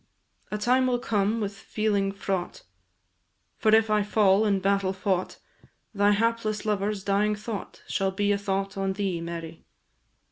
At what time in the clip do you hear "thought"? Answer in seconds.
7.35-7.83, 8.39-8.75